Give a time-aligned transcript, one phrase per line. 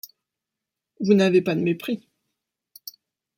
[0.99, 2.09] Vous n’avez pas de mépris.